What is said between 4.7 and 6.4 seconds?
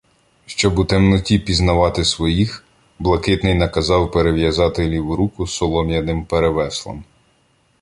ліву руку солом'яним